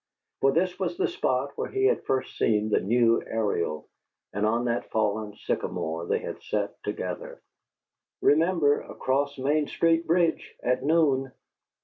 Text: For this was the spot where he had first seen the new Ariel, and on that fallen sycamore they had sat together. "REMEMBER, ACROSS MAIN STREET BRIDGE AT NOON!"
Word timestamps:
For 0.39 0.51
this 0.51 0.79
was 0.79 0.97
the 0.97 1.07
spot 1.07 1.55
where 1.55 1.69
he 1.69 1.85
had 1.85 2.05
first 2.05 2.35
seen 2.35 2.71
the 2.71 2.79
new 2.79 3.21
Ariel, 3.23 3.87
and 4.33 4.47
on 4.47 4.65
that 4.65 4.89
fallen 4.89 5.35
sycamore 5.35 6.07
they 6.07 6.17
had 6.17 6.41
sat 6.41 6.73
together. 6.81 7.39
"REMEMBER, 8.23 8.79
ACROSS 8.81 9.37
MAIN 9.37 9.67
STREET 9.67 10.07
BRIDGE 10.07 10.55
AT 10.63 10.81
NOON!" 10.81 11.31